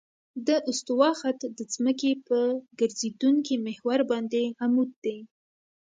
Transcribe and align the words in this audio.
د 0.47 0.49
استوا 0.69 1.09
خط 1.19 1.39
د 1.57 1.59
ځمکې 1.73 2.11
په 2.27 2.39
ګرځېدونکي 2.79 3.55
محور 3.65 3.99
باندې 4.11 4.43
عمود 4.63 4.91
دی 5.03 5.17